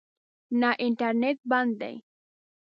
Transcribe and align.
نه، 0.59 0.69
انټرنېټ 0.85 1.37
بند 1.51 1.71
دی 1.81 1.95